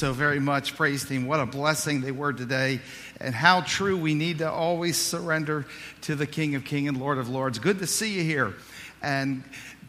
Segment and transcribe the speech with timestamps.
[0.00, 0.74] so very much.
[0.74, 1.28] Praise team.
[1.28, 2.80] What a blessing they were today,
[3.20, 5.66] and how true we need to always surrender
[6.00, 7.60] to the King of Kings and Lord of Lords.
[7.60, 8.54] Good to see you here.
[9.02, 9.44] And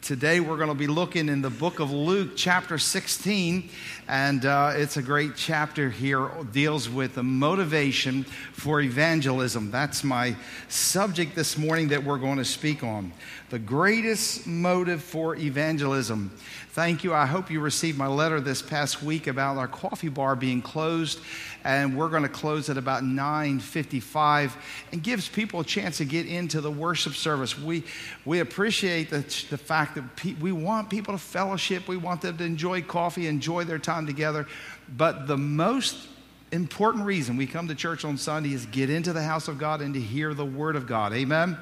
[0.05, 3.67] today we're going to be looking in the book of Luke, chapter 16.
[4.07, 8.23] And uh, it's a great chapter here, deals with the motivation
[8.53, 9.71] for evangelism.
[9.71, 10.35] That's my
[10.69, 13.13] subject this morning that we're going to speak on.
[13.49, 16.29] The greatest motive for evangelism.
[16.69, 17.11] Thank you.
[17.11, 21.19] I hope you received my letter this past week about our coffee bar being closed,
[21.65, 24.53] and we're going to close at about 9:55,
[24.93, 27.59] and gives people a chance to get into the worship service.
[27.59, 27.83] We
[28.23, 29.19] we appreciate the,
[29.49, 31.87] the fact that pe- we want people to fellowship.
[31.87, 34.47] We want them to enjoy coffee, enjoy their time together.
[34.95, 36.07] But the most
[36.51, 39.81] important reason we come to church on Sunday is get into the house of God
[39.81, 41.11] and to hear the word of God.
[41.13, 41.57] Amen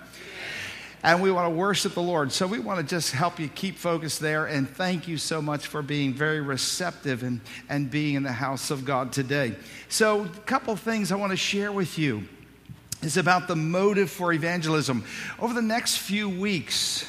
[1.04, 2.32] and we want to worship the Lord.
[2.32, 4.46] So we want to just help you keep focused there.
[4.46, 8.72] And thank you so much for being very receptive and, and being in the house
[8.72, 9.56] of God today.
[9.90, 12.24] So, a couple things I want to share with you
[13.02, 15.04] is about the motive for evangelism.
[15.40, 17.06] Over the next few weeks,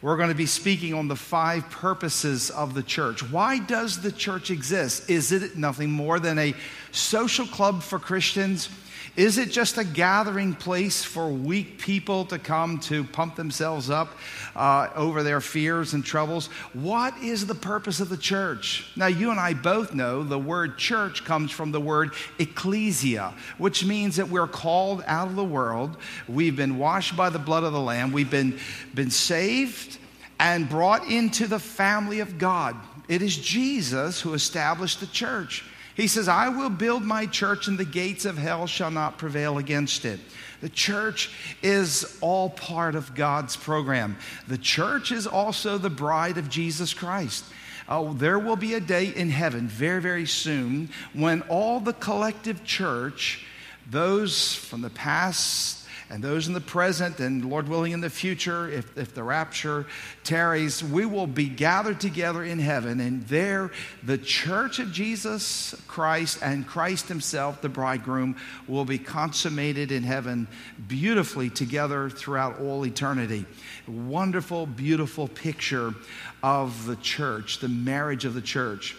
[0.00, 3.22] we're going to be speaking on the five purposes of the church.
[3.22, 5.10] Why does the church exist?
[5.10, 6.54] Is it nothing more than a
[6.96, 8.68] social club for Christians?
[9.16, 14.10] Is it just a gathering place for weak people to come to pump themselves up
[14.54, 16.48] uh, over their fears and troubles?
[16.74, 18.92] What is the purpose of the church?
[18.94, 23.86] Now, you and I both know the word church comes from the word ecclesia, which
[23.86, 25.96] means that we're called out of the world.
[26.28, 28.12] We've been washed by the blood of the Lamb.
[28.12, 28.58] We've been,
[28.94, 29.96] been saved
[30.38, 32.76] and brought into the family of God.
[33.08, 35.64] It is Jesus who established the church.
[35.96, 39.56] He says, I will build my church, and the gates of hell shall not prevail
[39.56, 40.20] against it.
[40.60, 41.30] The church
[41.62, 44.18] is all part of God's program.
[44.46, 47.44] The church is also the bride of Jesus Christ.
[47.88, 52.62] Oh, there will be a day in heaven very, very soon when all the collective
[52.62, 53.46] church,
[53.88, 58.68] those from the past, and those in the present, and Lord willing in the future,
[58.68, 59.86] if, if the rapture
[60.22, 63.00] tarries, we will be gathered together in heaven.
[63.00, 63.72] And there,
[64.04, 68.36] the church of Jesus Christ and Christ Himself, the bridegroom,
[68.68, 70.46] will be consummated in heaven
[70.86, 73.44] beautifully together throughout all eternity.
[73.88, 75.92] Wonderful, beautiful picture
[76.40, 78.94] of the church, the marriage of the church.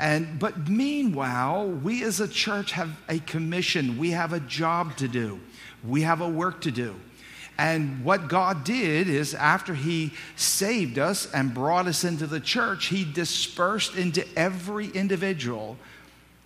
[0.00, 5.06] And, but meanwhile, we as a church have a commission, we have a job to
[5.06, 5.38] do.
[5.86, 6.94] We have a work to do.
[7.58, 12.86] And what God did is, after He saved us and brought us into the church,
[12.86, 15.76] He dispersed into every individual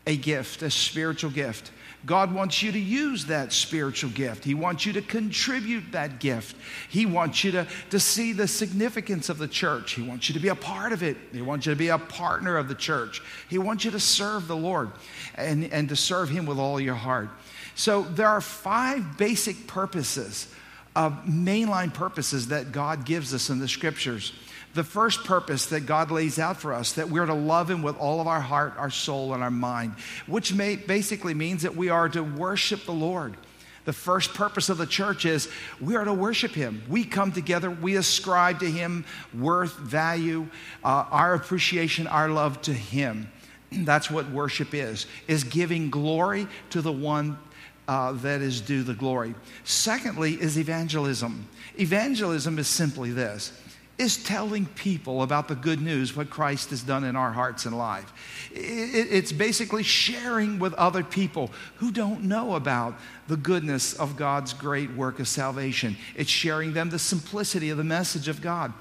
[0.05, 1.71] a gift, a spiritual gift.
[2.07, 4.45] God wants you to use that spiritual gift.
[4.45, 6.57] He wants you to contribute that gift.
[6.91, 9.93] He wants you to, to see the significance of the church.
[9.93, 11.17] He wants you to be a part of it.
[11.33, 13.23] He wants you to be a partner of the church.
[13.49, 14.91] He wants you to serve the Lord
[15.35, 17.31] and, and to serve Him with all your heart.
[17.75, 20.49] So there are five basic purposes,
[20.95, 24.33] of mainline purposes that God gives us in the scriptures.
[24.75, 27.97] The first purpose that God lays out for us that we're to love Him with
[27.97, 29.95] all of our heart, our soul, and our mind,
[30.27, 33.37] which may, basically means that we are to worship the Lord.
[33.85, 35.49] The first purpose of the church is
[35.81, 36.83] we are to worship Him.
[36.89, 39.05] We come together, we ascribe to Him
[39.39, 40.49] worth, value,
[40.83, 43.31] uh, our appreciation, our love to Him.
[43.73, 47.39] That's what worship is, is giving glory to the one
[47.87, 49.35] uh, that is due the glory.
[49.65, 51.47] Secondly, is evangelism.
[51.79, 53.53] Evangelism is simply this
[53.97, 57.79] is telling people about the good news, what Christ has done in our hearts and
[57.79, 58.13] life.
[58.53, 62.95] It's basically sharing with other people who don't know about
[63.29, 65.97] the goodness of God's great work of salvation.
[66.17, 68.73] It's sharing them the simplicity of the message of God.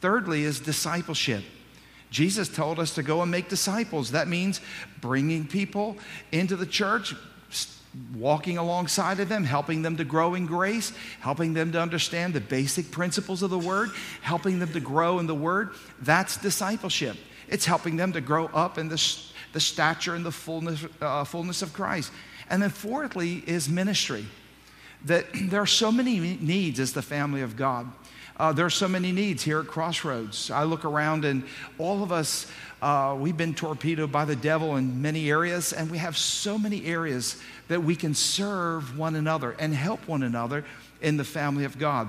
[0.00, 1.44] Thirdly, is discipleship.
[2.10, 4.10] Jesus told us to go and make disciples.
[4.10, 4.60] That means
[5.00, 5.96] bringing people
[6.32, 7.14] into the church,
[8.14, 12.40] walking alongside of them, helping them to grow in grace, helping them to understand the
[12.40, 13.90] basic principles of the Word,
[14.20, 15.70] helping them to grow in the Word.
[16.00, 17.16] That's discipleship.
[17.48, 19.18] It's helping them to grow up in the,
[19.52, 22.12] the stature and the fullness, uh, fullness of Christ.
[22.50, 24.26] And then, fourthly, is ministry.
[25.04, 27.90] That there are so many needs as the family of God.
[28.38, 30.50] Uh, there are so many needs here at Crossroads.
[30.50, 31.42] I look around and
[31.76, 32.46] all of us,
[32.80, 36.84] uh, we've been torpedoed by the devil in many areas, and we have so many
[36.86, 37.36] areas
[37.68, 40.64] that we can serve one another and help one another
[41.00, 42.08] in the family of God.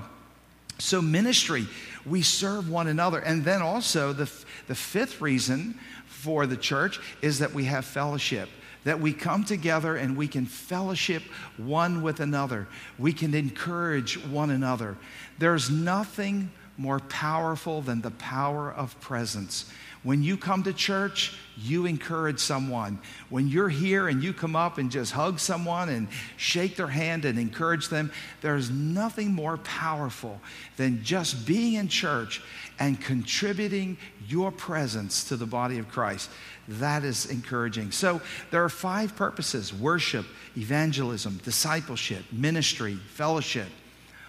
[0.78, 1.66] So, ministry,
[2.06, 3.18] we serve one another.
[3.18, 4.30] And then also, the,
[4.66, 8.48] the fifth reason for the church is that we have fellowship
[8.84, 11.22] that we come together and we can fellowship
[11.56, 12.66] one with another.
[12.98, 14.96] We can encourage one another.
[15.38, 19.70] There's nothing more powerful than the power of presence.
[20.02, 22.98] When you come to church, you encourage someone.
[23.28, 26.08] When you're here and you come up and just hug someone and
[26.38, 28.10] shake their hand and encourage them,
[28.40, 30.40] there's nothing more powerful
[30.78, 32.42] than just being in church
[32.78, 36.30] and contributing your presence to the body of Christ.
[36.66, 37.90] That is encouraging.
[37.90, 40.24] So there are five purposes worship,
[40.56, 43.68] evangelism, discipleship, ministry, fellowship.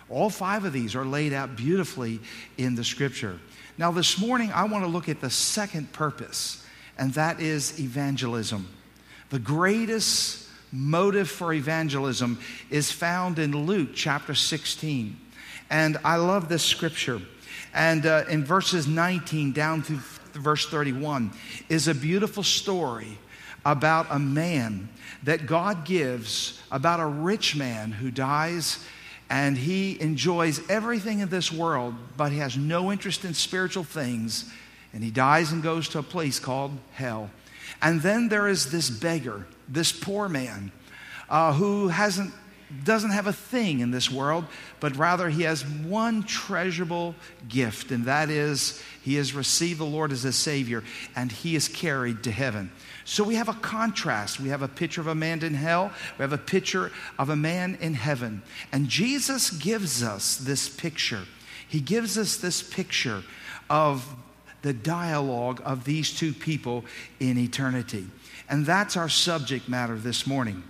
[0.09, 2.19] All five of these are laid out beautifully
[2.57, 3.39] in the scripture.
[3.77, 6.65] Now, this morning, I want to look at the second purpose,
[6.97, 8.67] and that is evangelism.
[9.29, 12.39] The greatest motive for evangelism
[12.69, 15.17] is found in Luke chapter 16.
[15.69, 17.21] And I love this scripture.
[17.73, 19.93] And uh, in verses 19 down to
[20.33, 21.31] verse 31
[21.69, 23.17] is a beautiful story
[23.65, 24.89] about a man
[25.23, 28.85] that God gives, about a rich man who dies
[29.31, 34.51] and he enjoys everything in this world, but he has no interest in spiritual things,
[34.91, 37.31] and he dies and goes to a place called hell.
[37.81, 40.73] And then there is this beggar, this poor man,
[41.29, 42.33] uh, who hasn't
[42.85, 44.45] doesn't have a thing in this world,
[44.79, 47.13] but rather he has one treasurable
[47.49, 50.83] gift, and that is he has received the Lord as a Savior,
[51.15, 52.71] and he is carried to heaven.
[53.11, 54.39] So we have a contrast.
[54.39, 57.35] We have a picture of a man in hell, we have a picture of a
[57.35, 58.41] man in heaven.
[58.71, 61.23] And Jesus gives us this picture.
[61.67, 63.21] He gives us this picture
[63.69, 64.07] of
[64.61, 66.85] the dialogue of these two people
[67.19, 68.07] in eternity.
[68.47, 70.63] And that's our subject matter this morning.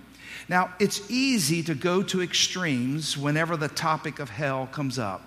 [0.48, 5.22] Now, it's easy to go to extremes whenever the topic of hell comes up.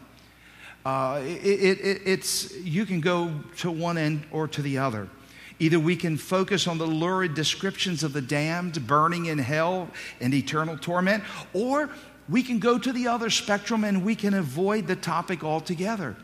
[0.86, 5.08] Uh, it, it, it's, you can go to one end or to the other.
[5.60, 10.34] Either we can focus on the lurid descriptions of the damned burning in hell and
[10.34, 11.24] eternal torment,
[11.54, 11.90] or
[12.28, 16.16] we can go to the other spectrum and we can avoid the topic altogether.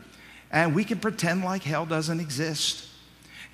[0.50, 2.88] And we can pretend like hell doesn't exist.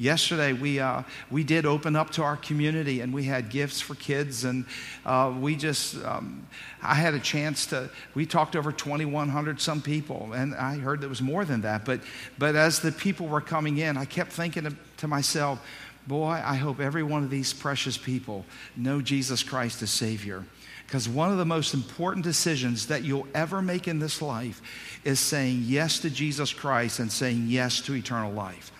[0.01, 3.97] Yesterday, we, uh, we did open up to our community and we had gifts for
[3.97, 4.45] kids.
[4.45, 4.65] And
[5.05, 6.47] uh, we just, um,
[6.83, 10.33] I had a chance to, we talked over 2,100 some people.
[10.35, 11.85] And I heard there was more than that.
[11.85, 12.01] But,
[12.39, 15.65] but as the people were coming in, I kept thinking to, to myself,
[16.07, 18.45] boy, I hope every one of these precious people
[18.77, 20.45] know Jesus Christ as Savior.
[20.87, 24.63] Because one of the most important decisions that you'll ever make in this life
[25.05, 28.73] is saying yes to Jesus Christ and saying yes to eternal life.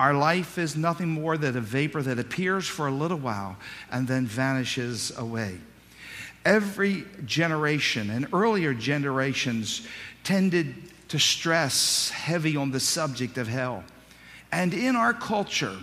[0.00, 3.56] Our life is nothing more than a vapor that appears for a little while
[3.90, 5.58] and then vanishes away.
[6.44, 9.86] Every generation and earlier generations
[10.24, 10.74] tended
[11.08, 13.84] to stress heavy on the subject of hell.
[14.52, 15.76] And in our culture,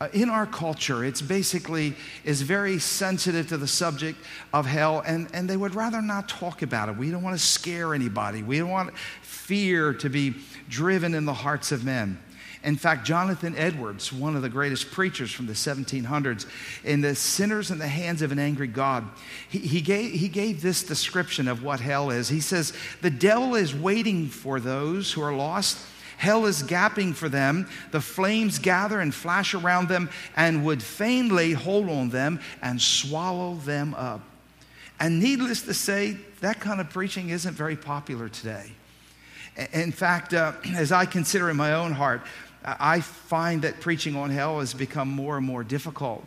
[0.00, 1.94] uh, in our culture, it's basically
[2.24, 4.18] is very sensitive to the subject
[4.52, 6.96] of hell, and, and they would rather not talk about it.
[6.96, 8.42] We don't want to scare anybody.
[8.42, 10.34] We don't want fear to be
[10.68, 12.18] driven in the hearts of men.
[12.64, 16.46] In fact, Jonathan Edwards, one of the greatest preachers from the 1700s,
[16.84, 19.04] in The Sinners in the Hands of an Angry God,
[19.48, 22.28] he, he, gave, he gave this description of what hell is.
[22.28, 25.78] He says, The devil is waiting for those who are lost.
[26.18, 27.68] Hell is gaping for them.
[27.92, 32.82] The flames gather and flash around them and would fain lay hold on them and
[32.82, 34.20] swallow them up.
[34.98, 38.72] And needless to say, that kind of preaching isn't very popular today.
[39.72, 42.22] In fact, uh, as I consider in my own heart,
[42.64, 46.24] I find that preaching on hell has become more and more difficult.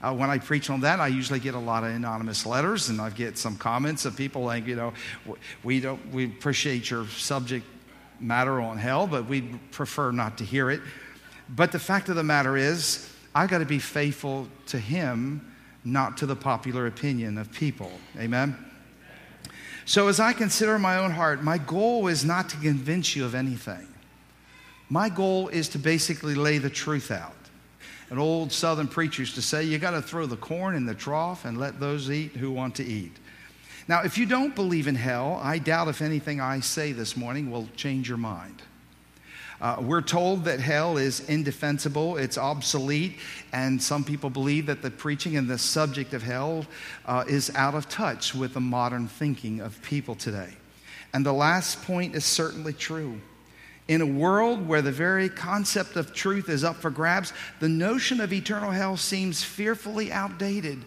[0.00, 3.00] Uh, when I preach on that, I usually get a lot of anonymous letters, and
[3.00, 4.92] I get some comments of people like, you know,
[5.64, 7.66] we don't, we appreciate your subject
[8.22, 10.80] matter on hell, but we prefer not to hear it.
[11.48, 15.52] But the fact of the matter is, I got to be faithful to Him,
[15.84, 17.90] not to the popular opinion of people.
[18.18, 18.56] Amen.
[19.84, 23.34] So, as I consider my own heart, my goal is not to convince you of
[23.34, 23.88] anything.
[24.88, 27.34] My goal is to basically lay the truth out.
[28.10, 30.94] An old southern preacher used to say, You got to throw the corn in the
[30.94, 33.12] trough and let those eat who want to eat.
[33.88, 37.50] Now, if you don't believe in hell, I doubt if anything I say this morning
[37.50, 38.62] will change your mind.
[39.60, 43.18] Uh, we're told that hell is indefensible, it's obsolete,
[43.52, 46.66] and some people believe that the preaching and the subject of hell
[47.06, 50.52] uh, is out of touch with the modern thinking of people today.
[51.14, 53.20] And the last point is certainly true.
[53.86, 58.20] In a world where the very concept of truth is up for grabs, the notion
[58.20, 60.84] of eternal hell seems fearfully outdated.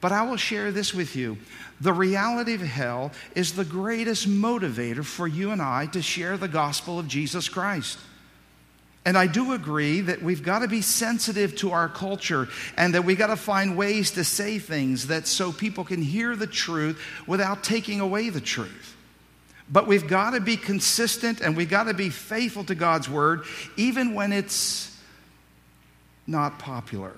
[0.00, 1.38] But I will share this with you.
[1.82, 6.46] The reality of hell is the greatest motivator for you and I to share the
[6.46, 7.98] gospel of Jesus Christ.
[9.04, 13.04] And I do agree that we've got to be sensitive to our culture and that
[13.04, 17.02] we've got to find ways to say things that so people can hear the truth
[17.26, 18.96] without taking away the truth.
[19.68, 23.42] But we've got to be consistent and we've got to be faithful to God's word,
[23.76, 24.96] even when it's
[26.28, 27.16] not popular.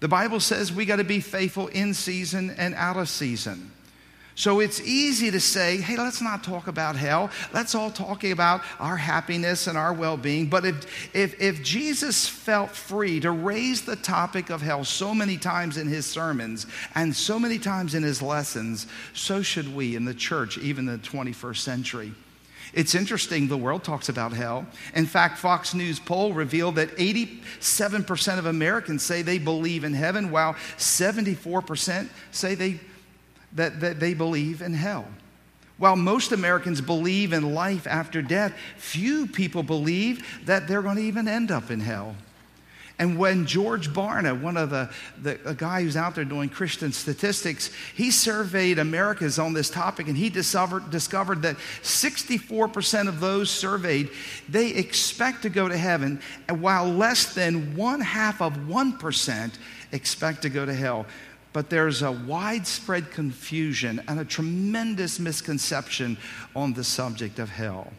[0.00, 3.72] The Bible says we got to be faithful in season and out of season.
[4.38, 7.28] So it's easy to say, hey, let's not talk about hell.
[7.52, 10.46] Let's all talk about our happiness and our well being.
[10.46, 15.38] But if, if, if Jesus felt free to raise the topic of hell so many
[15.38, 20.04] times in his sermons and so many times in his lessons, so should we in
[20.04, 22.14] the church, even in the 21st century.
[22.72, 24.68] It's interesting, the world talks about hell.
[24.94, 30.30] In fact, Fox News poll revealed that 87% of Americans say they believe in heaven,
[30.30, 32.78] while 74% say they
[33.58, 35.06] that, that they believe in hell.
[35.76, 41.02] While most Americans believe in life after death, few people believe that they're going to
[41.02, 42.16] even end up in hell.
[43.00, 44.90] And when George Barna, one of the,
[45.22, 50.08] the a guy who's out there doing Christian statistics, he surveyed Americans on this topic
[50.08, 54.10] and he discovered, discovered that 64% of those surveyed,
[54.48, 59.52] they expect to go to heaven, while less than one half of 1%
[59.92, 61.06] expect to go to hell
[61.58, 66.16] but there's a widespread confusion and a tremendous misconception
[66.54, 67.92] on the subject of hell.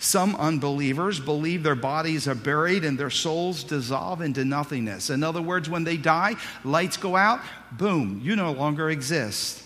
[0.00, 5.08] Some unbelievers believe their bodies are buried and their souls dissolve into nothingness.
[5.08, 7.38] In other words, when they die, lights go out,
[7.70, 9.62] boom, you no longer exist.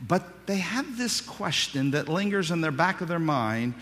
[0.00, 3.74] But they have this question that lingers in the back of their mind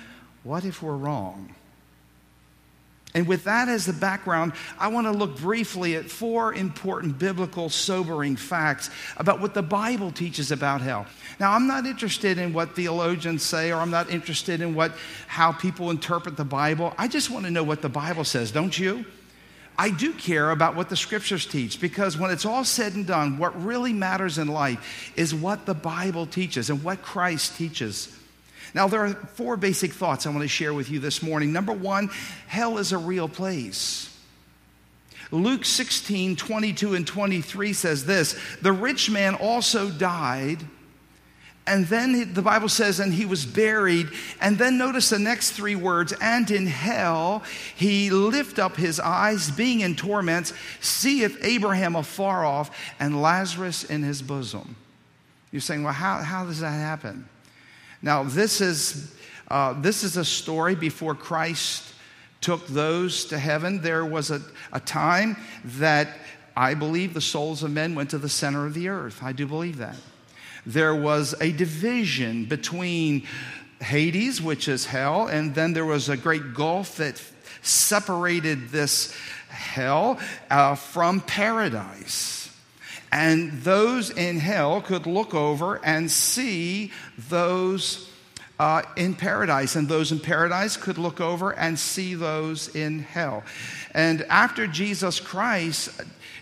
[0.45, 1.55] what if we're wrong?
[3.17, 7.71] And with that as the background, I want to look briefly at four important biblical,
[7.71, 11.07] sobering facts about what the Bible teaches about hell.
[11.41, 14.93] Now, I'm not interested in what theologians say, or I'm not interested in what,
[15.29, 16.93] how people interpret the Bible.
[16.99, 19.07] I just want to know what the Bible says, don't you?
[19.79, 23.39] I do care about what the scriptures teach because when it's all said and done,
[23.39, 28.15] what really matters in life is what the Bible teaches and what Christ teaches.
[28.77, 31.51] Now, there are four basic thoughts I want to share with you this morning.
[31.51, 32.11] Number one,
[32.47, 34.15] hell is a real place.
[35.31, 40.63] Luke 16, 22 and 23 says this The rich man also died.
[41.67, 44.09] And then the Bible says, and he was buried.
[44.43, 49.51] And then notice the next three words, and in hell he lift up his eyes,
[49.51, 54.77] being in torments, seeth Abraham afar off, and Lazarus in his bosom.
[55.51, 57.27] You're saying, well, how, how does that happen?
[58.03, 59.15] Now, this is,
[59.49, 61.95] uh, this is a story before Christ
[62.41, 63.81] took those to heaven.
[63.81, 64.41] There was a,
[64.73, 66.09] a time that
[66.57, 69.23] I believe the souls of men went to the center of the earth.
[69.23, 69.97] I do believe that.
[70.65, 73.27] There was a division between
[73.81, 77.23] Hades, which is hell, and then there was a great gulf that
[77.63, 79.15] separated this
[79.49, 80.19] hell
[80.51, 82.46] uh, from paradise.
[83.17, 86.93] And those in hell could look over and see
[87.31, 88.11] those
[88.59, 93.43] uh, in paradise, and those in paradise could look over and see those in hell.
[93.95, 95.99] And after Jesus Christ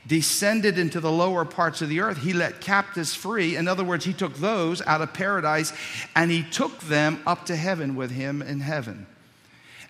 [0.09, 3.55] descended into the lower parts of the earth, he let captives free.
[3.55, 5.73] In other words, he took those out of paradise
[6.17, 9.07] and he took them up to heaven with him in heaven.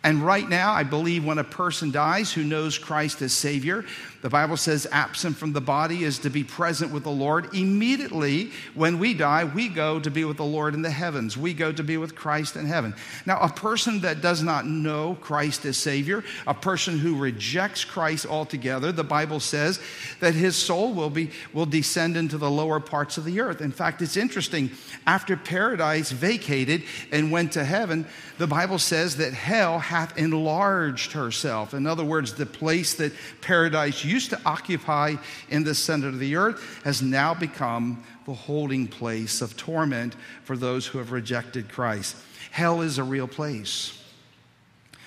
[0.05, 3.87] And right now, I believe when a person dies who knows Christ as Savior,
[4.21, 7.55] the Bible says absent from the body is to be present with the Lord.
[7.55, 11.37] Immediately when we die, we go to be with the Lord in the heavens.
[11.37, 12.95] We go to be with Christ in heaven.
[13.25, 18.27] Now, a person that does not know Christ as Savior, a person who rejects Christ
[18.27, 19.81] altogether, the Bible says
[20.21, 23.63] that his soul will be will descend into the lower parts of the earth.
[23.63, 24.71] In fact, it's interesting.
[25.07, 31.73] After paradise vacated and went to heaven, the Bible says that hell hath enlarged herself.
[31.73, 35.17] In other words, the place that paradise used to occupy
[35.50, 40.57] in the center of the earth has now become the holding place of torment for
[40.57, 42.17] those who have rejected Christ.
[42.50, 44.00] Hell is a real place.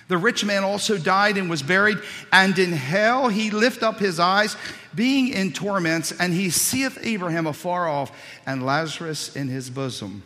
[0.08, 1.98] The rich man also died and was buried,
[2.32, 4.56] and in hell he lift up his eyes,
[4.96, 8.12] being in torments, and he seeth Abraham afar off
[8.46, 10.24] and Lazarus in his bosom.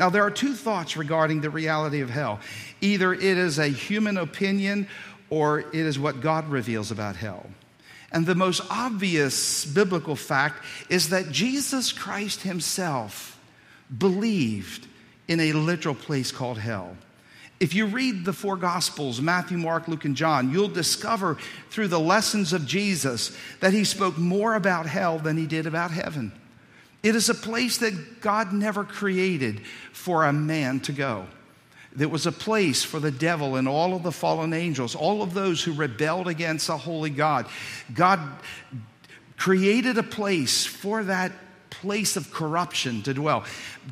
[0.00, 2.40] Now, there are two thoughts regarding the reality of hell.
[2.80, 4.88] Either it is a human opinion
[5.28, 7.44] or it is what God reveals about hell.
[8.10, 13.38] And the most obvious biblical fact is that Jesus Christ himself
[13.98, 14.86] believed
[15.28, 16.96] in a literal place called hell.
[17.60, 21.36] If you read the four Gospels, Matthew, Mark, Luke, and John, you'll discover
[21.68, 25.90] through the lessons of Jesus that he spoke more about hell than he did about
[25.90, 26.32] heaven.
[27.02, 31.26] It is a place that God never created for a man to go.
[31.92, 35.34] There was a place for the devil and all of the fallen angels, all of
[35.34, 37.46] those who rebelled against a holy God.
[37.92, 38.20] God
[39.36, 41.32] created a place for that
[41.70, 43.44] place of corruption to dwell.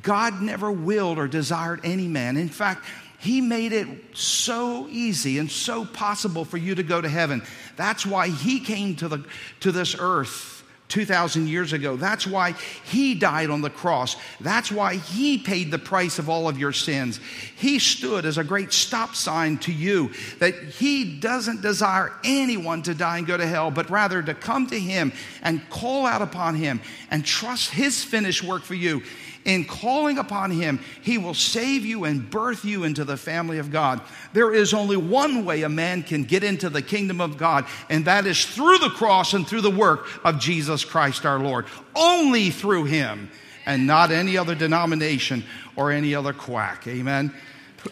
[0.02, 2.36] God never willed or desired any man.
[2.36, 2.84] In fact,
[3.18, 7.42] he made it so easy and so possible for you to go to heaven.
[7.76, 9.24] That's why He came to, the,
[9.60, 10.57] to this earth
[10.88, 11.96] 2,000 years ago.
[11.96, 12.52] That's why
[12.84, 14.16] He died on the cross.
[14.40, 17.20] That's why He paid the price of all of your sins.
[17.56, 22.94] He stood as a great stop sign to you that He doesn't desire anyone to
[22.94, 26.54] die and go to hell, but rather to come to Him and call out upon
[26.54, 26.80] Him
[27.10, 29.02] and trust His finished work for you
[29.44, 33.70] in calling upon Him, He will save you and birth you into the family of
[33.70, 34.00] God.
[34.32, 38.04] There is only one way a man can get into the kingdom of God, and
[38.04, 41.66] that is through the cross and through the work of Jesus Christ our Lord.
[41.94, 43.30] Only through Him,
[43.66, 45.44] and not any other denomination
[45.76, 46.86] or any other quack.
[46.88, 47.32] Amen.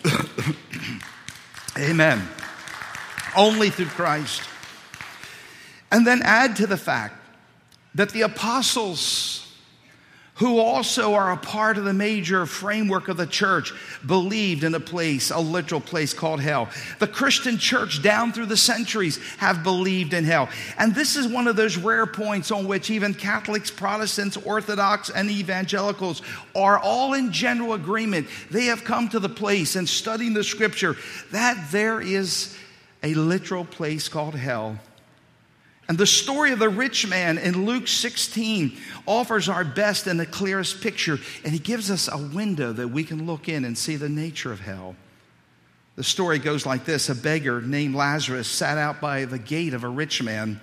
[1.79, 2.27] Amen.
[3.37, 4.43] Only through Christ.
[5.93, 7.15] And then add to the fact
[7.95, 9.46] that the apostles
[10.37, 13.73] who also are a part of the major framework of the church,
[14.07, 16.69] believed in a place, a literal place called hell.
[16.99, 20.49] The Christian church down through the centuries have believed in hell.
[20.79, 25.31] And this is one of those rare points on which even Catholics, Protestants, Orthodox, and
[25.31, 26.21] evangelicals
[26.55, 28.29] are all in general agreement.
[28.51, 30.97] They have come to the place and studying the scripture
[31.33, 32.55] that there is
[33.03, 34.79] a literal place called hell.
[35.89, 38.77] And the story of the rich man in Luke 16
[39.07, 43.05] offers our best and the clearest picture, and he gives us a window that we
[43.05, 44.97] can look in and see the nature of hell.
[45.95, 49.85] The story goes like this A beggar named Lazarus sat out by the gate of
[49.85, 50.61] a rich man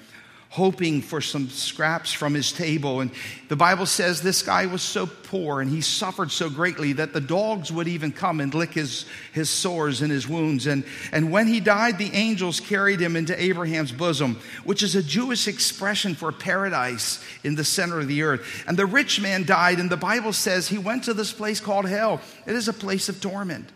[0.53, 3.01] hoping for some scraps from his table.
[3.01, 3.09] And
[3.47, 7.19] the Bible says this guy was so poor and he suffered so greatly that the
[7.19, 10.67] dogs would even come and lick his, his sores and his wounds.
[10.67, 15.01] And, and when he died, the angels carried him into Abraham's bosom, which is a
[15.01, 18.63] Jewish expression for paradise in the center of the earth.
[18.67, 21.89] And the rich man died, and the Bible says he went to this place called
[21.89, 22.21] hell.
[22.45, 23.71] It is a place of torment.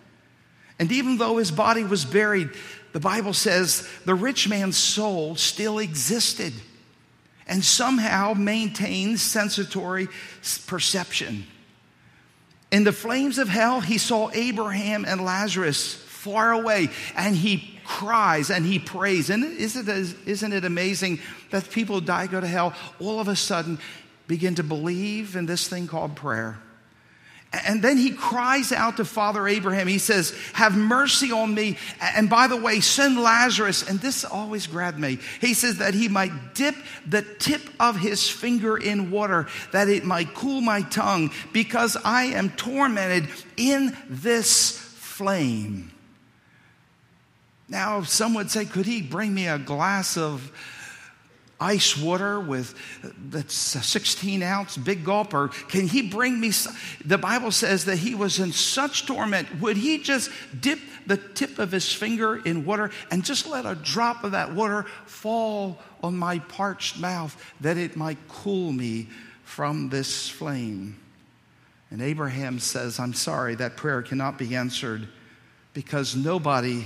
[0.79, 2.51] And even though his body was buried,
[2.98, 6.51] the Bible says the rich man's soul still existed
[7.46, 10.08] and somehow maintained sensatory
[10.66, 11.46] perception.
[12.72, 18.50] In the flames of hell, he saw Abraham and Lazarus far away, and he cries
[18.50, 19.29] and he prays.
[19.29, 21.20] And isn't it, isn't it amazing
[21.51, 23.77] that people who die, go to hell, all of a sudden
[24.27, 26.57] begin to believe in this thing called prayer?
[27.53, 29.88] And then he cries out to Father Abraham.
[29.88, 31.77] He says, Have mercy on me.
[32.01, 33.88] And by the way, send Lazarus.
[33.88, 35.20] And this always grabbed me.
[35.40, 40.03] He says that he might dip the tip of his finger in water, that it
[40.03, 45.92] might cool my tongue, because I am tormented in this flame.
[47.70, 50.51] Now, some would say, Could he bring me a glass of
[51.59, 52.75] ice water with
[53.29, 56.51] that's a 16 ounce big gulp or can he bring me
[57.03, 59.59] the bible says that he was in such torment.
[59.59, 63.75] Would he just dip the tip of his finger in water and just let a
[63.75, 69.07] drop of that water fall on my parched mouth that it might cool me
[69.43, 71.00] from this flame?
[71.89, 75.07] And abraham says i'm sorry that prayer cannot be answered
[75.74, 76.85] because nobody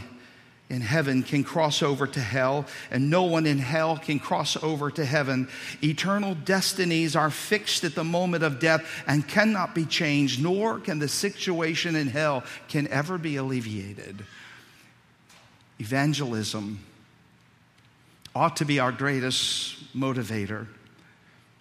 [0.71, 4.89] in heaven can cross over to hell, and no one in hell can cross over
[4.89, 5.49] to heaven.
[5.83, 10.97] Eternal destinies are fixed at the moment of death and cannot be changed, nor can
[10.97, 14.23] the situation in hell can ever be alleviated.
[15.79, 16.79] Evangelism
[18.33, 20.67] ought to be our greatest motivator.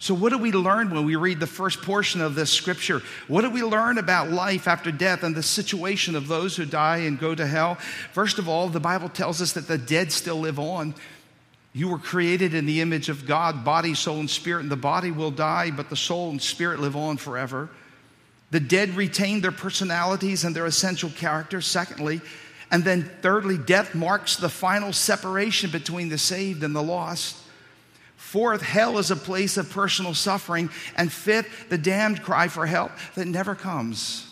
[0.01, 3.03] So, what do we learn when we read the first portion of this scripture?
[3.27, 6.97] What do we learn about life after death and the situation of those who die
[6.97, 7.75] and go to hell?
[8.11, 10.95] First of all, the Bible tells us that the dead still live on.
[11.73, 15.11] You were created in the image of God, body, soul, and spirit, and the body
[15.11, 17.69] will die, but the soul and spirit live on forever.
[18.49, 21.61] The dead retain their personalities and their essential character.
[21.61, 22.21] Secondly,
[22.71, 27.37] and then thirdly, death marks the final separation between the saved and the lost.
[28.31, 30.69] Fourth, hell is a place of personal suffering.
[30.95, 34.25] And fifth, the damned cry for help that never comes.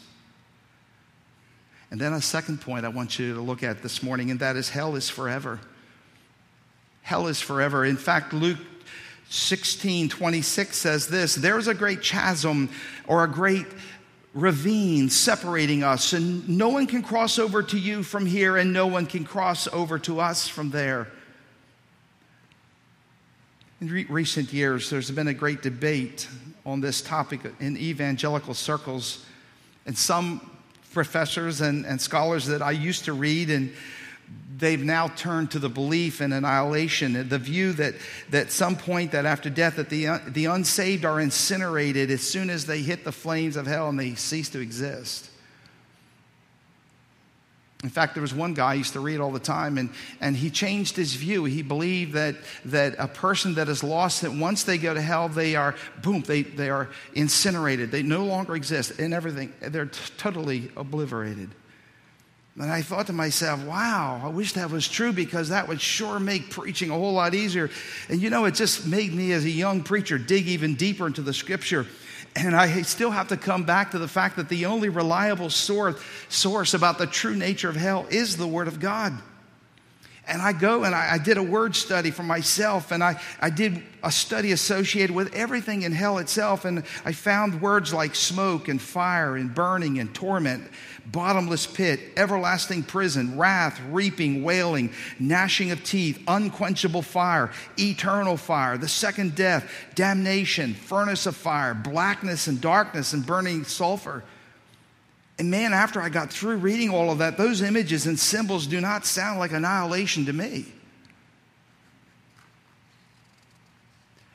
[1.92, 4.56] And then a second point I want you to look at this morning, and that
[4.56, 5.60] is hell is forever.
[7.02, 7.84] Hell is forever.
[7.84, 8.60] In fact, Luke
[9.32, 12.70] 16 26 says this there's a great chasm
[13.06, 13.68] or a great
[14.34, 18.88] ravine separating us, and no one can cross over to you from here, and no
[18.88, 21.10] one can cross over to us from there.
[23.82, 26.28] In re- recent years, there's been a great debate
[26.66, 29.26] on this topic in evangelical circles,
[29.86, 30.52] and some
[30.92, 33.72] professors and, and scholars that I used to read and
[34.58, 37.96] they've now turned to the belief in annihilation, the view that
[38.30, 42.66] that some point that after death that the, the unsaved are incinerated as soon as
[42.66, 45.29] they hit the flames of hell and they cease to exist.
[47.82, 49.90] In fact, there was one guy I used to read all the time, and,
[50.20, 51.46] and he changed his view.
[51.46, 55.30] He believed that, that a person that is lost, that once they go to hell,
[55.30, 57.90] they are, boom, they, they are incinerated.
[57.90, 59.54] They no longer exist and everything.
[59.62, 61.52] They're t- totally obliterated.
[62.60, 66.20] And I thought to myself, wow, I wish that was true because that would sure
[66.20, 67.70] make preaching a whole lot easier.
[68.10, 71.22] And you know, it just made me, as a young preacher, dig even deeper into
[71.22, 71.88] the scripture.
[72.36, 76.00] And I still have to come back to the fact that the only reliable source,
[76.30, 79.18] source about the true nature of hell is the Word of God.
[80.30, 83.50] And I go and I, I, did a word study for myself, and I, I
[83.50, 86.66] did a study associated with everything in hell itself.
[86.66, 90.70] And I found words like smoke and fire and burning and torment,
[91.08, 98.88] bottomless pit, everlasting prison, wrath, reaping, wailing, gnashing of teeth, unquenchable fire, eternal fire, the
[98.88, 104.24] second death, damnation, furnace of fire, blackness and darkness and burning sulfur.
[105.40, 108.82] And man, after I got through reading all of that, those images and symbols do
[108.82, 110.66] not sound like annihilation to me.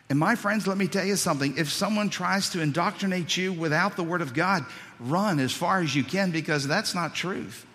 [0.08, 1.58] And my friends, let me tell you something.
[1.58, 4.64] If someone tries to indoctrinate you without the Word of God,
[4.98, 7.66] run as far as you can because that's not truth.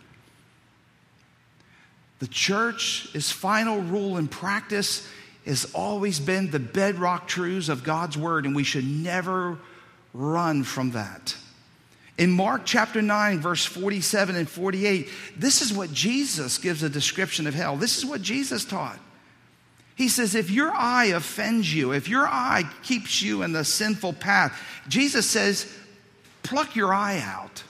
[2.17, 5.07] The church's final rule and practice
[5.45, 9.59] has always been the bedrock truths of God's Word, and we should never
[10.13, 11.35] run from that.
[12.19, 17.47] In Mark chapter 9, verse 47 and 48, this is what Jesus gives a description
[17.47, 17.77] of hell.
[17.77, 18.99] This is what Jesus taught.
[19.95, 24.13] He says, If your eye offends you, if your eye keeps you in the sinful
[24.13, 25.73] path, Jesus says,
[26.43, 27.63] pluck your eye out.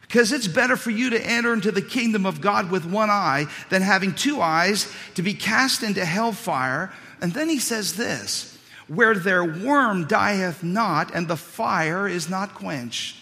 [0.00, 3.46] Because it's better for you to enter into the kingdom of God with one eye
[3.70, 6.92] than having two eyes to be cast into hellfire.
[7.20, 12.54] And then he says this where their worm dieth not and the fire is not
[12.54, 13.14] quenched.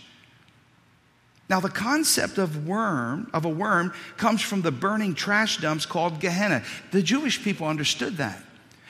[1.49, 6.19] Now, the concept of worm, of a worm, comes from the burning trash dumps called
[6.19, 6.63] Gehenna.
[6.91, 8.43] The Jewish people understood that.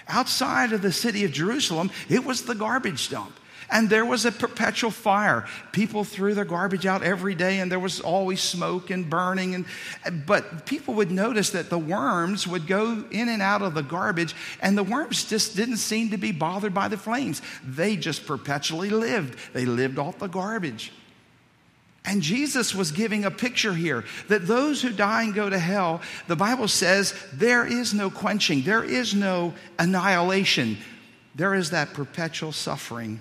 [0.09, 3.39] Outside of the city of Jerusalem, it was the garbage dump.
[3.69, 5.47] And there was a perpetual fire.
[5.73, 9.55] People threw their garbage out every day, and there was always smoke and burning.
[9.57, 13.83] And, but people would notice that the worms would go in and out of the
[13.83, 17.43] garbage, and the worms just didn't seem to be bothered by the flames.
[17.67, 19.37] They just perpetually lived.
[19.53, 20.93] They lived off the garbage.
[22.07, 26.01] And Jesus was giving a picture here that those who die and go to hell,
[26.29, 30.79] the Bible says there is no quenching, there is no annihilation,
[31.35, 33.19] there is that perpetual suffering.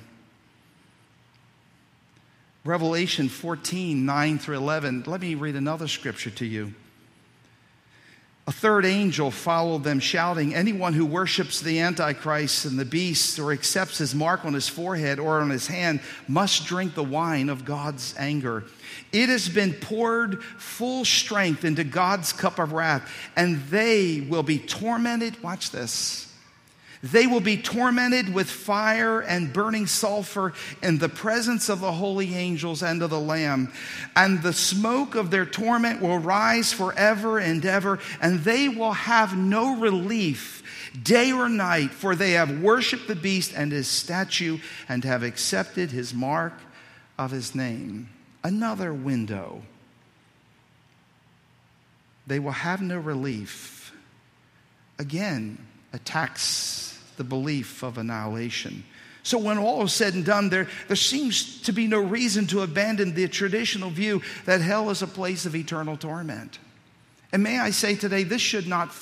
[2.63, 5.03] Revelation 14, 9 through 11.
[5.07, 6.73] Let me read another scripture to you.
[8.47, 13.51] A third angel followed them, shouting, Anyone who worships the Antichrist and the beast or
[13.51, 17.65] accepts his mark on his forehead or on his hand must drink the wine of
[17.65, 18.63] God's anger.
[19.11, 24.59] It has been poured full strength into God's cup of wrath, and they will be
[24.59, 25.41] tormented.
[25.41, 26.24] Watch this
[27.11, 32.33] they will be tormented with fire and burning sulfur in the presence of the holy
[32.33, 33.71] angels and of the Lamb.
[34.15, 39.37] And the smoke of their torment will rise forever and ever, and they will have
[39.37, 40.63] no relief
[41.03, 44.57] day or night, for they have worshiped the beast and his statue
[44.89, 46.53] and have accepted his mark
[47.19, 48.09] of his name.
[48.43, 49.61] Another window.
[52.25, 53.93] They will have no relief.
[54.97, 55.59] Again,
[55.93, 58.83] attacks the belief of annihilation.
[59.23, 62.61] So, when all is said and done, there, there seems to be no reason to
[62.61, 66.59] abandon the traditional view that hell is a place of eternal torment.
[67.31, 68.93] And may I say today, this should not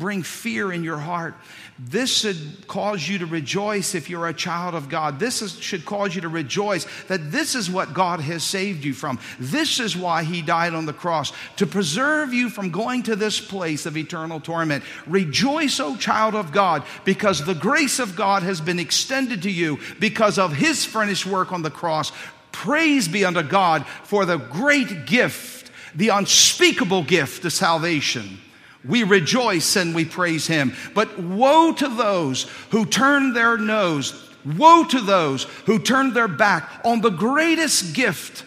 [0.00, 1.34] bring fear in your heart.
[1.78, 5.20] This should cause you to rejoice if you're a child of God.
[5.20, 8.92] This is, should cause you to rejoice that this is what God has saved you
[8.92, 9.20] from.
[9.38, 13.40] This is why He died on the cross, to preserve you from going to this
[13.40, 14.82] place of eternal torment.
[15.06, 19.78] Rejoice, O child of God, because the grace of God has been extended to you
[20.00, 22.10] because of His finished work on the cross.
[22.52, 28.38] Praise be unto God for the great gift, the unspeakable gift of salvation
[28.84, 30.74] we rejoice and we praise him.
[30.94, 36.80] But woe to those who turn their nose, woe to those who turn their back
[36.84, 38.44] on the greatest gift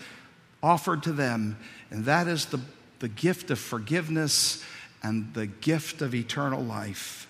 [0.62, 1.58] offered to them,
[1.92, 2.60] and that is the,
[3.00, 4.64] the gift of forgiveness
[5.04, 7.28] and the gift of eternal life.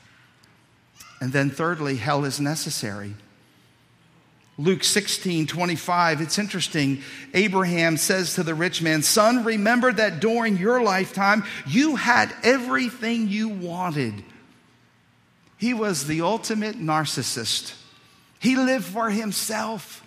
[1.20, 3.16] And then, thirdly, hell is necessary.
[4.58, 7.02] Luke 16, 25, it's interesting.
[7.34, 13.28] Abraham says to the rich man, Son, remember that during your lifetime you had everything
[13.28, 14.24] you wanted.
[15.58, 17.74] He was the ultimate narcissist.
[18.40, 20.03] He lived for himself.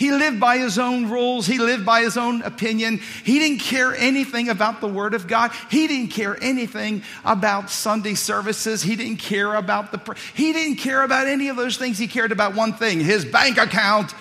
[0.00, 1.46] He lived by his own rules.
[1.46, 3.02] He lived by his own opinion.
[3.22, 5.52] He didn't care anything about the Word of God.
[5.70, 8.80] He didn't care anything about Sunday services.
[8.80, 11.98] He didn't care about the, he didn't care about any of those things.
[11.98, 14.14] He cared about one thing his bank account.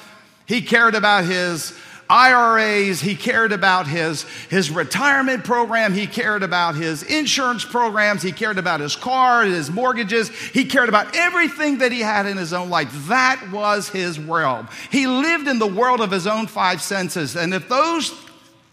[0.45, 1.71] He cared about his
[2.09, 8.31] IRAs, he cared about his, his retirement program, he cared about his insurance programs, he
[8.31, 12.51] cared about his car, his mortgages, he cared about everything that he had in his
[12.51, 12.91] own life.
[13.07, 14.67] That was his world.
[14.91, 18.09] He lived in the world of his own five senses, and if those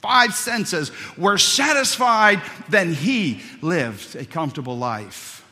[0.01, 5.45] five senses were satisfied, then he lived a comfortable life.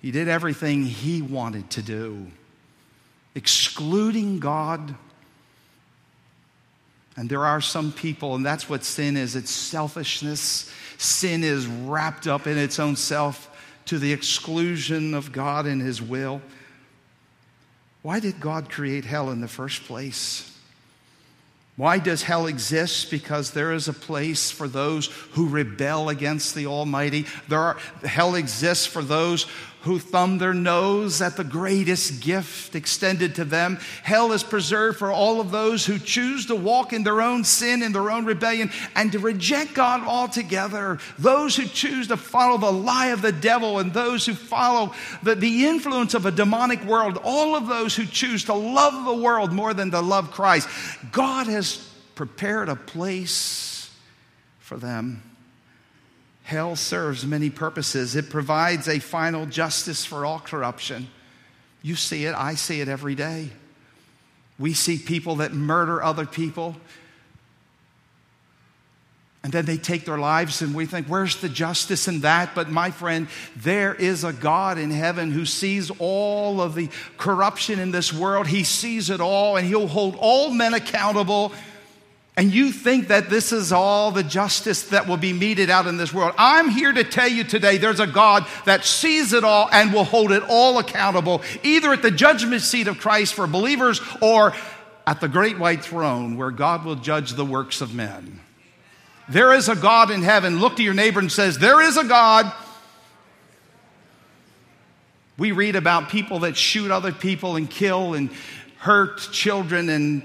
[0.00, 2.28] He did everything he wanted to do
[3.34, 4.94] excluding God.
[7.16, 10.72] And there are some people, and that's what sin is it's selfishness.
[10.98, 13.48] Sin is wrapped up in its own self
[13.86, 16.40] to the exclusion of God and His will.
[18.02, 20.48] Why did God create hell in the first place?
[21.76, 23.10] Why does hell exist?
[23.10, 27.26] Because there is a place for those who rebel against the Almighty.
[27.48, 29.46] There are, hell exists for those
[29.82, 33.78] who thumb their nose at the greatest gift extended to them.
[34.02, 37.82] Hell is preserved for all of those who choose to walk in their own sin,
[37.82, 40.98] in their own rebellion, and to reject God altogether.
[41.18, 45.34] Those who choose to follow the lie of the devil, and those who follow the,
[45.34, 47.18] the influence of a demonic world.
[47.22, 50.68] All of those who choose to love the world more than to love Christ.
[51.10, 51.76] God has
[52.14, 53.90] prepared a place
[54.60, 55.22] for them.
[56.52, 58.14] Hell serves many purposes.
[58.14, 61.08] It provides a final justice for all corruption.
[61.80, 63.48] You see it, I see it every day.
[64.58, 66.76] We see people that murder other people.
[69.42, 72.54] And then they take their lives, and we think, where's the justice in that?
[72.54, 77.78] But my friend, there is a God in heaven who sees all of the corruption
[77.78, 78.46] in this world.
[78.46, 81.54] He sees it all, and He'll hold all men accountable
[82.34, 85.98] and you think that this is all the justice that will be meted out in
[85.98, 86.34] this world.
[86.38, 90.04] I'm here to tell you today there's a God that sees it all and will
[90.04, 94.54] hold it all accountable, either at the judgment seat of Christ for believers or
[95.06, 98.40] at the great white throne where God will judge the works of men.
[99.28, 100.58] There is a God in heaven.
[100.58, 102.50] Look to your neighbor and says, There is a God.
[105.36, 108.30] We read about people that shoot other people and kill and
[108.78, 110.22] hurt children and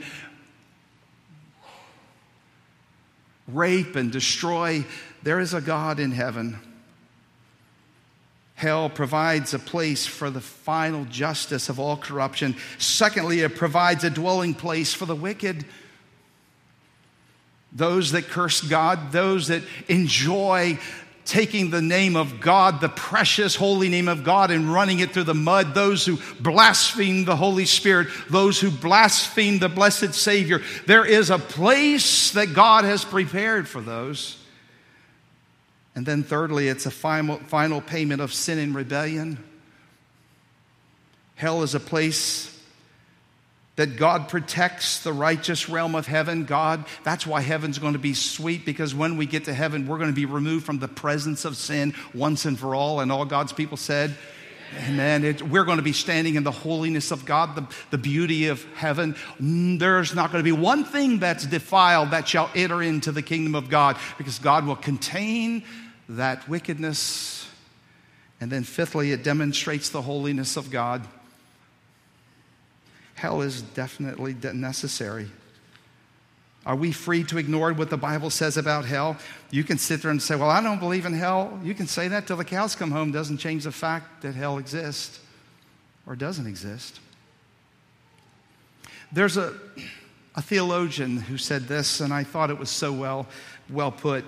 [3.48, 4.86] rape and destroy,
[5.24, 6.60] there is a God in heaven.
[8.56, 12.56] Hell provides a place for the final justice of all corruption.
[12.80, 15.64] Secondly, it provides a dwelling place for the wicked.
[17.72, 20.80] Those that curse God, those that enjoy
[21.28, 25.26] taking the name of God, the precious holy name of God, and running it through
[25.26, 25.76] the mud.
[25.76, 30.62] Those who blaspheme the Holy Spirit, those who blaspheme the blessed Savior.
[30.86, 34.42] There is a place that God has prepared for those.
[35.94, 39.44] And then, thirdly, it's a final, final payment of sin and rebellion.
[41.36, 42.57] Hell is a place
[43.78, 46.46] that God protects the righteous realm of heaven.
[46.46, 50.00] God, that's why heaven's going to be sweet because when we get to heaven, we're
[50.00, 53.00] going to be removed from the presence of sin once and for all.
[53.00, 54.18] And all God's people said,
[54.86, 55.24] Amen.
[55.24, 58.66] It, we're going to be standing in the holiness of God, the, the beauty of
[58.74, 59.16] heaven.
[59.40, 63.22] Mm, there's not going to be one thing that's defiled that shall enter into the
[63.22, 65.64] kingdom of God because God will contain
[66.10, 67.48] that wickedness.
[68.42, 71.08] And then, fifthly, it demonstrates the holiness of God.
[73.18, 75.28] Hell is definitely necessary.
[76.68, 79.18] Are we free to ignore what the Bible says about hell?
[79.50, 81.60] You can sit there and say, Well, I don't believe in hell.
[81.64, 83.12] You can say that till the cows come home.
[83.12, 85.20] Doesn't change the fact that hell exists
[86.06, 87.00] or doesn't exist.
[89.12, 89.56] There's a,
[90.36, 93.26] a theologian who said this, and I thought it was so well,
[93.68, 94.26] well put.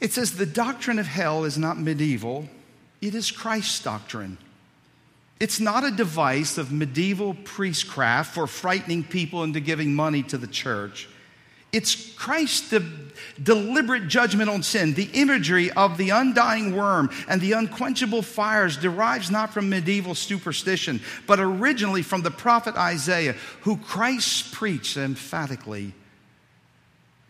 [0.00, 2.46] It says, The doctrine of hell is not medieval,
[3.00, 4.36] it is Christ's doctrine.
[5.38, 10.46] It's not a device of medieval priestcraft for frightening people into giving money to the
[10.46, 11.08] church.
[11.72, 13.10] It's Christ's de-
[13.42, 14.94] deliberate judgment on sin.
[14.94, 21.02] The imagery of the undying worm and the unquenchable fires derives not from medieval superstition,
[21.26, 25.92] but originally from the prophet Isaiah, who Christ preached emphatically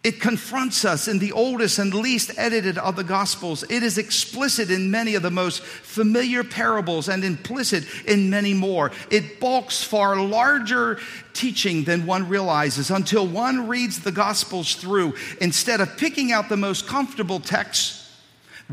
[0.07, 3.65] It confronts us in the oldest and least edited of the Gospels.
[3.65, 8.93] It is explicit in many of the most familiar parables and implicit in many more.
[9.11, 11.01] It bulks far larger
[11.33, 15.15] teaching than one realizes until one reads the Gospels through.
[15.41, 18.09] Instead of picking out the most comfortable text,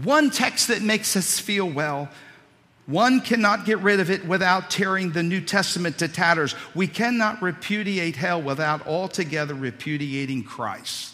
[0.03, 2.09] one text that makes us feel well,
[2.85, 6.53] one cannot get rid of it without tearing the New Testament to tatters.
[6.75, 11.12] We cannot repudiate hell without altogether repudiating Christ.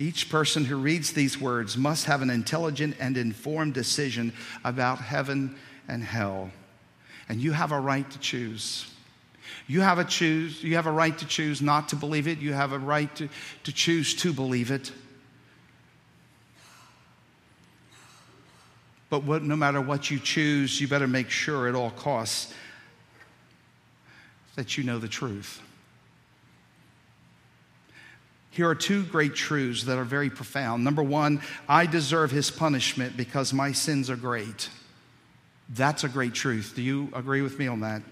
[0.00, 4.32] Each person who reads these words must have an intelligent and informed decision
[4.64, 5.56] about heaven
[5.88, 6.50] and hell.
[7.28, 8.90] And you have a right to choose.
[9.66, 12.38] You have a choose, you have a right to choose not to believe it.
[12.38, 13.28] You have a right to,
[13.64, 14.90] to choose to believe it.
[19.10, 22.54] But what, no matter what you choose, you better make sure at all costs
[24.56, 25.60] that you know the truth.
[28.60, 30.84] Here are two great truths that are very profound.
[30.84, 34.68] Number one, I deserve his punishment because my sins are great.
[35.70, 36.74] That's a great truth.
[36.76, 38.02] Do you agree with me on that?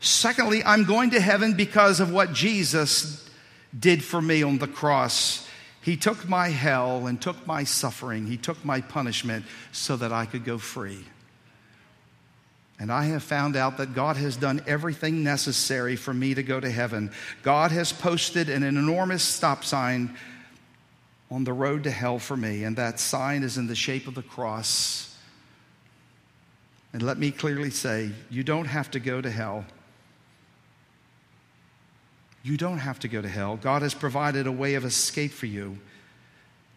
[0.00, 3.30] Secondly, I'm going to heaven because of what Jesus
[3.78, 5.48] did for me on the cross.
[5.82, 8.26] He took my hell and took my suffering.
[8.26, 11.04] He took my punishment so that I could go free.
[12.80, 16.60] And I have found out that God has done everything necessary for me to go
[16.60, 17.10] to heaven.
[17.42, 20.16] God has posted an enormous stop sign
[21.30, 24.14] on the road to hell for me, and that sign is in the shape of
[24.14, 25.16] the cross.
[26.92, 29.64] And let me clearly say, you don't have to go to hell.
[32.42, 33.56] You don't have to go to hell.
[33.56, 35.78] God has provided a way of escape for you.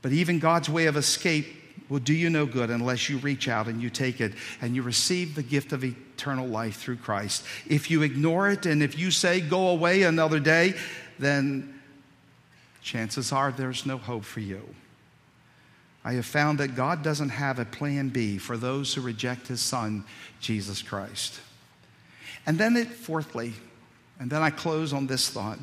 [0.01, 1.45] But even God's way of escape
[1.91, 4.81] will do you no good unless you reach out and you take it and you
[4.81, 7.43] receive the gift of eternal life through Christ.
[7.67, 10.75] If you ignore it and if you say, go away another day,
[11.19, 11.81] then
[12.81, 14.61] chances are there's no hope for you.
[16.05, 19.59] I have found that God doesn't have a plan B for those who reject his
[19.59, 20.05] son,
[20.39, 21.41] Jesus Christ.
[22.45, 23.51] And then it, fourthly,
[24.17, 25.59] and then I close on this thought.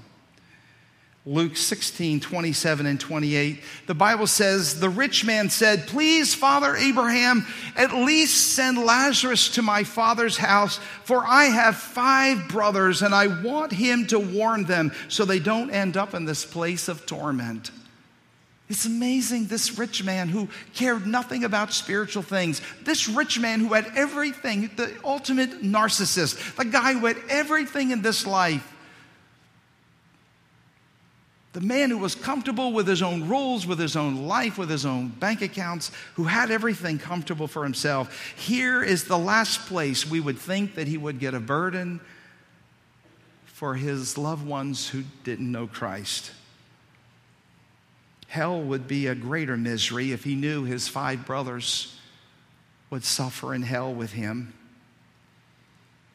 [1.28, 7.46] Luke 16, 27 and 28, the Bible says, The rich man said, Please, Father Abraham,
[7.76, 13.26] at least send Lazarus to my father's house, for I have five brothers, and I
[13.42, 17.72] want him to warn them so they don't end up in this place of torment.
[18.70, 23.74] It's amazing, this rich man who cared nothing about spiritual things, this rich man who
[23.74, 28.66] had everything, the ultimate narcissist, the guy who had everything in this life,
[31.58, 34.86] the man who was comfortable with his own rules, with his own life, with his
[34.86, 38.32] own bank accounts, who had everything comfortable for himself.
[38.36, 41.98] Here is the last place we would think that he would get a burden
[43.44, 46.30] for his loved ones who didn't know Christ.
[48.28, 51.98] Hell would be a greater misery if he knew his five brothers
[52.88, 54.54] would suffer in hell with him.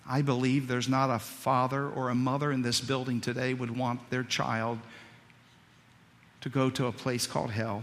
[0.08, 4.10] I believe there's not a father or a mother in this building today would want
[4.10, 4.80] their child
[6.44, 7.82] to go to a place called hell.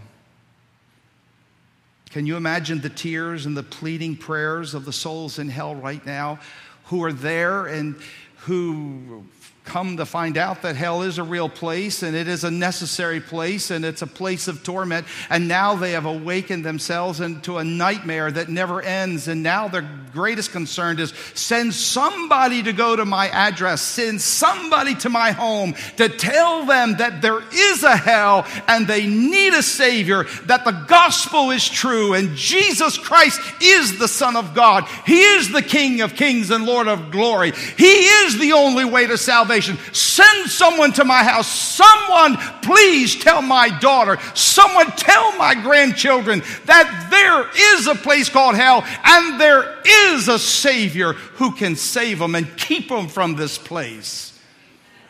[2.11, 6.05] Can you imagine the tears and the pleading prayers of the souls in hell right
[6.05, 6.39] now
[6.85, 7.95] who are there and
[8.37, 9.25] who
[9.63, 13.19] come to find out that hell is a real place and it is a necessary
[13.19, 15.05] place and it's a place of torment.
[15.29, 19.27] And now they have awakened themselves into a nightmare that never ends.
[19.27, 24.95] And now their greatest concern is send somebody to go to my address, send somebody
[24.95, 29.63] to my home to tell them that there is a hell and they need a
[29.63, 34.85] Savior, that the gospel is true and Jesus Christ is the Son of God.
[35.05, 37.51] He is the King of kings and Lord of glory.
[37.77, 39.93] He is the only way to salvation salvation.
[39.93, 41.47] Send someone to my house.
[41.47, 44.17] Someone, please tell my daughter.
[44.33, 50.39] Someone tell my grandchildren that there is a place called hell and there is a
[50.39, 54.39] Savior who can save them and keep them from this place.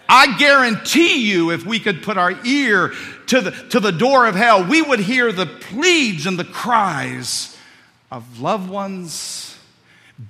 [0.10, 2.93] I guarantee you, if we could put our ear
[3.27, 7.56] to the, to the door of hell, we would hear the pleads and the cries
[8.10, 9.58] of loved ones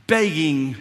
[0.05, 0.75] begging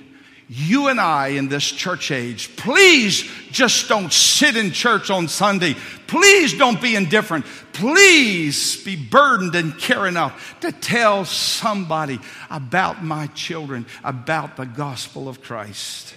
[0.52, 5.76] you and I in this church age, please just don't sit in church on Sunday.
[6.08, 7.46] Please don't be indifferent.
[7.72, 12.18] Please be burdened and care enough to tell somebody
[12.50, 16.14] about my children, about the gospel of Christ.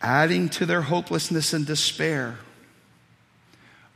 [0.00, 2.38] Adding to their hopelessness and despair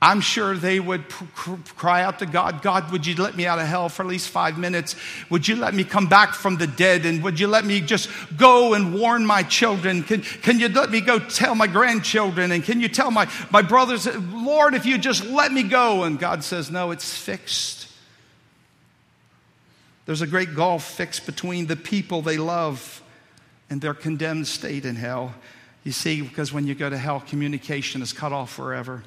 [0.02, 3.66] I'm sure they would cry out to God, God, would you let me out of
[3.66, 4.96] hell for at least five minutes?
[5.28, 7.04] Would you let me come back from the dead?
[7.04, 10.02] And would you let me just go and warn my children?
[10.02, 12.50] Can, can you let me go tell my grandchildren?
[12.50, 16.04] And can you tell my, my brothers, Lord, if you just let me go?
[16.04, 17.86] And God says, No, it's fixed.
[20.06, 23.02] There's a great gulf fixed between the people they love
[23.68, 25.34] and their condemned state in hell.
[25.84, 29.04] You see, because when you go to hell, communication is cut off forever.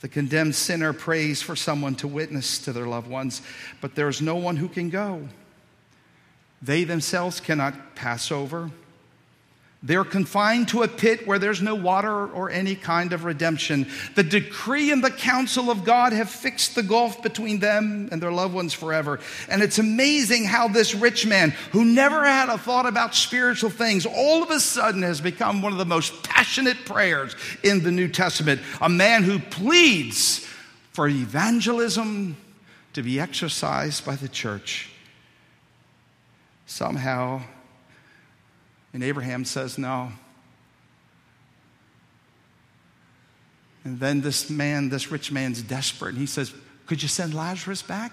[0.00, 3.42] The condemned sinner prays for someone to witness to their loved ones,
[3.80, 5.28] but there is no one who can go.
[6.62, 8.70] They themselves cannot pass over.
[9.82, 13.86] They're confined to a pit where there's no water or any kind of redemption.
[14.14, 18.30] The decree and the counsel of God have fixed the gulf between them and their
[18.30, 19.20] loved ones forever.
[19.48, 24.04] And it's amazing how this rich man, who never had a thought about spiritual things,
[24.04, 28.08] all of a sudden has become one of the most passionate prayers in the New
[28.08, 28.60] Testament.
[28.82, 30.46] A man who pleads
[30.92, 32.36] for evangelism
[32.92, 34.90] to be exercised by the church.
[36.66, 37.40] Somehow,
[38.92, 40.12] and Abraham says, No.
[43.84, 46.52] And then this man, this rich man's desperate, and he says,
[46.86, 48.12] Could you send Lazarus back?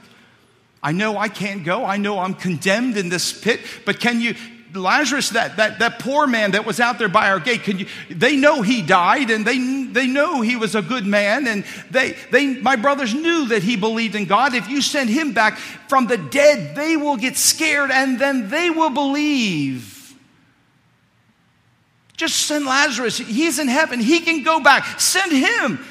[0.81, 1.83] I know I can't go.
[1.83, 4.35] I know I'm condemned in this pit, but can you,
[4.73, 7.87] Lazarus, that, that, that poor man that was out there by our gate, can you,
[8.09, 11.47] they know he died and they, they know he was a good man.
[11.47, 14.53] And they, they, my brothers knew that he believed in God.
[14.53, 15.57] If you send him back
[15.89, 19.96] from the dead, they will get scared and then they will believe.
[22.17, 23.19] Just send Lazarus.
[23.19, 23.99] He's in heaven.
[23.99, 24.99] He can go back.
[24.99, 25.85] Send him.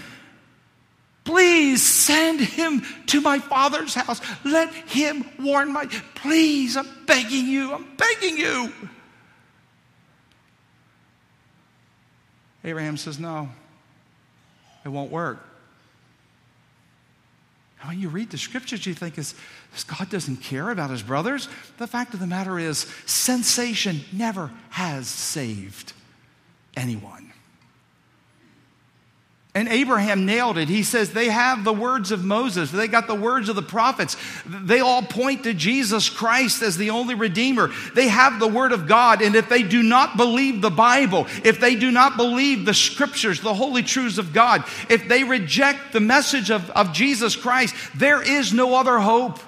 [1.25, 4.21] Please send him to my father's house.
[4.45, 5.87] Let him warn my.
[6.17, 7.73] Please, I'm begging you.
[7.73, 8.73] I'm begging you.
[12.65, 13.49] Abraham says, No,
[14.85, 15.45] it won't work.
[17.85, 19.35] When you read the scriptures, you think, is,
[19.87, 21.49] God doesn't care about his brothers?
[21.79, 25.93] The fact of the matter is, sensation never has saved
[26.77, 27.33] anyone.
[29.57, 30.69] And Abraham nailed it.
[30.69, 34.15] He says they have the words of Moses, they got the words of the prophets.
[34.45, 37.71] They all point to Jesus Christ as the only Redeemer.
[37.95, 39.23] They have the Word of God.
[39.23, 43.41] And if they do not believe the Bible, if they do not believe the Scriptures,
[43.41, 48.21] the holy truths of God, if they reject the message of, of Jesus Christ, there
[48.21, 49.39] is no other hope.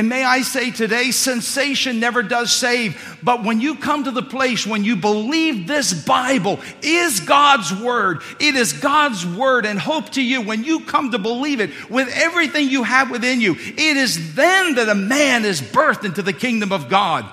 [0.00, 3.18] And may I say today, sensation never does save.
[3.22, 8.22] But when you come to the place when you believe this Bible is God's Word,
[8.40, 10.40] it is God's Word and hope to you.
[10.40, 14.76] When you come to believe it with everything you have within you, it is then
[14.76, 17.26] that a man is birthed into the kingdom of God.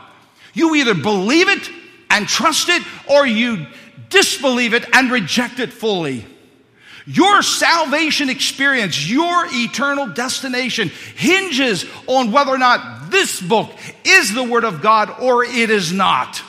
[0.53, 1.69] You either believe it
[2.09, 3.65] and trust it, or you
[4.09, 6.25] disbelieve it and reject it fully.
[7.07, 13.71] Your salvation experience, your eternal destination hinges on whether or not this book
[14.03, 16.41] is the Word of God or it is not.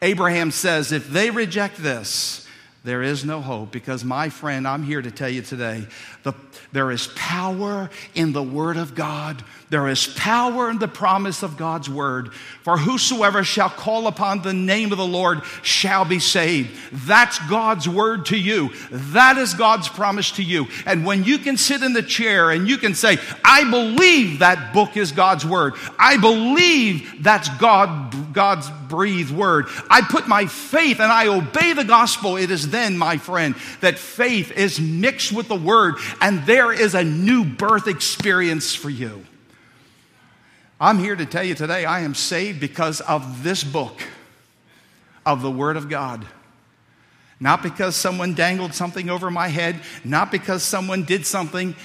[0.00, 2.46] Abraham says, if they reject this,
[2.84, 5.86] there is no hope because, my friend, I'm here to tell you today
[6.22, 6.32] the,
[6.70, 9.44] there is power in the Word of God.
[9.72, 12.34] There is power in the promise of God's Word.
[12.34, 16.78] For whosoever shall call upon the name of the Lord shall be saved.
[16.92, 18.68] That's God's Word to you.
[18.90, 20.66] That is God's promise to you.
[20.84, 24.74] And when you can sit in the chair and you can say, I believe that
[24.74, 31.00] book is God's Word, I believe that's God, God's breathed Word, I put my faith
[31.00, 35.48] and I obey the gospel, it is then, my friend, that faith is mixed with
[35.48, 39.24] the Word and there is a new birth experience for you.
[40.82, 44.02] I'm here to tell you today I am saved because of this book,
[45.24, 46.26] of the Word of God.
[47.38, 51.76] Not because someone dangled something over my head, not because someone did something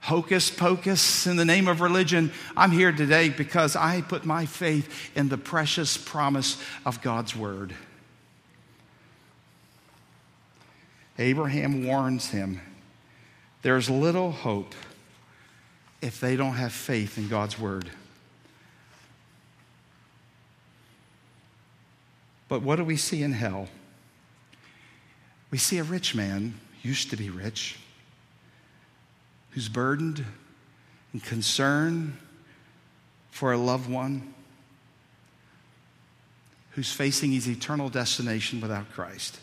[0.00, 2.32] hocus pocus in the name of religion.
[2.54, 7.74] I'm here today because I put my faith in the precious promise of God's Word.
[11.18, 12.60] Abraham warns him
[13.62, 14.74] there's little hope
[16.02, 17.88] if they don't have faith in God's word.
[22.48, 23.68] But what do we see in hell?
[25.50, 27.78] We see a rich man, used to be rich,
[29.52, 30.24] who's burdened
[31.12, 32.18] and concerned
[33.30, 34.34] for a loved one,
[36.72, 39.38] who's facing his eternal destination without Christ.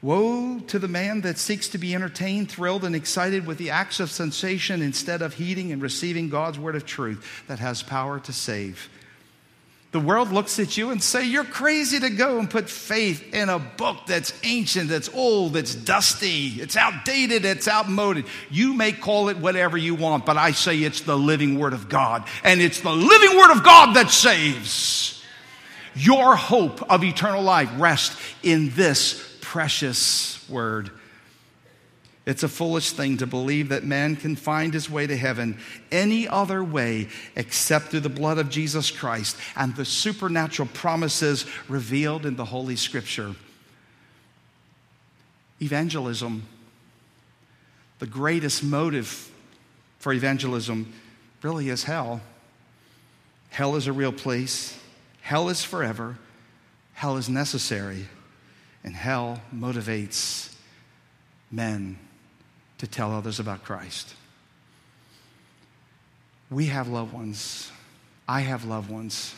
[0.00, 3.98] Woe to the man that seeks to be entertained, thrilled, and excited with the acts
[3.98, 8.32] of sensation instead of heeding and receiving God's word of truth that has power to
[8.32, 8.88] save.
[9.90, 13.48] The world looks at you and say, You're crazy to go and put faith in
[13.48, 18.26] a book that's ancient, that's old, that's dusty, it's outdated, it's outmoded.
[18.50, 21.88] You may call it whatever you want, but I say it's the living Word of
[21.88, 22.24] God.
[22.44, 25.24] And it's the living Word of God that saves.
[25.96, 30.90] Your hope of eternal life rests in this precious Word.
[32.26, 35.58] It's a foolish thing to believe that man can find his way to heaven
[35.90, 42.26] any other way except through the blood of Jesus Christ and the supernatural promises revealed
[42.26, 43.34] in the Holy Scripture.
[45.62, 46.46] Evangelism,
[48.00, 49.30] the greatest motive
[49.98, 50.92] for evangelism,
[51.40, 52.20] really is hell.
[53.48, 54.78] Hell is a real place,
[55.22, 56.18] hell is forever,
[56.92, 58.08] hell is necessary,
[58.88, 60.54] and hell motivates
[61.50, 61.98] men
[62.78, 64.14] to tell others about Christ.
[66.50, 67.70] We have loved ones.
[68.26, 69.34] I have loved ones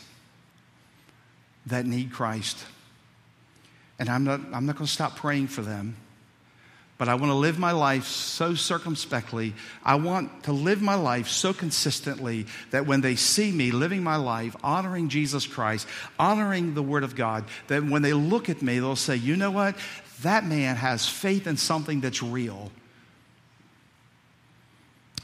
[1.65, 2.59] that need Christ.
[3.99, 5.97] And I'm not, I'm not going to stop praying for them.
[7.01, 9.55] But I want to live my life so circumspectly.
[9.83, 14.17] I want to live my life so consistently that when they see me living my
[14.17, 15.87] life, honoring Jesus Christ,
[16.19, 19.49] honoring the Word of God, that when they look at me, they'll say, you know
[19.49, 19.77] what?
[20.21, 22.71] That man has faith in something that's real.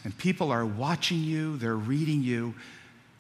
[0.03, 2.55] And people are watching you, they're reading you,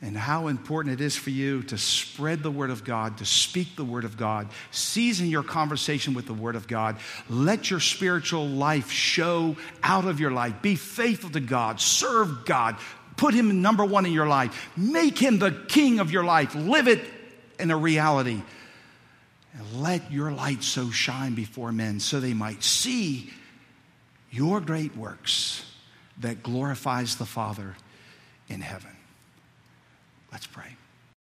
[0.01, 3.75] and how important it is for you to spread the Word of God, to speak
[3.75, 6.97] the Word of God, season your conversation with the Word of God.
[7.29, 10.61] Let your spiritual life show out of your life.
[10.61, 12.75] Be faithful to God, serve God,
[13.15, 16.87] put Him number one in your life, make Him the King of your life, live
[16.87, 17.01] it
[17.59, 18.41] in a reality.
[19.53, 23.31] And let your light so shine before men so they might see
[24.29, 25.65] your great works
[26.19, 27.75] that glorifies the Father
[28.47, 28.96] in heaven.
[30.31, 30.75] Let's pray.